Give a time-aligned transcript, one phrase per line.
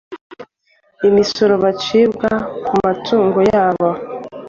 [1.09, 3.89] imisoro bacibwaga ku matungo yabo,